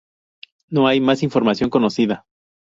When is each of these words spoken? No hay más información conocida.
No 0.71 0.87
hay 0.87 0.99
más 0.99 1.21
información 1.21 1.69
conocida. 1.69 2.25